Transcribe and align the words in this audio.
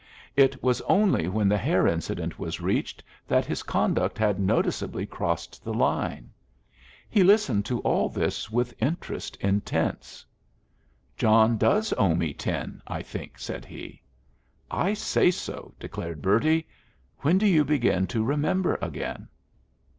It 0.35 0.63
was 0.63 0.81
only 0.89 1.27
when 1.27 1.47
the 1.47 1.59
hair 1.59 1.85
incident 1.85 2.39
was 2.39 2.59
reached 2.59 3.03
that 3.27 3.45
his 3.45 3.61
conduct 3.61 4.17
had 4.17 4.39
noticeably 4.39 5.05
crossed 5.05 5.63
the 5.63 5.75
line. 5.75 6.31
He 7.07 7.21
listened 7.21 7.65
to 7.67 7.81
all 7.81 8.09
this 8.09 8.49
with 8.49 8.73
interest 8.81 9.35
intense. 9.41 10.25
"John 11.17 11.55
does 11.55 11.93
owe 11.99 12.15
me 12.15 12.33
ten, 12.33 12.81
I 12.87 13.03
think," 13.03 13.37
said 13.37 13.63
he. 13.63 14.01
"I 14.71 14.95
say 14.95 15.29
so," 15.29 15.75
declared 15.79 16.19
Bertie. 16.19 16.67
"When 17.19 17.37
do 17.37 17.45
you 17.45 17.63
begin 17.63 18.07
to 18.07 18.23
remember 18.23 18.79
again?" 18.81 19.27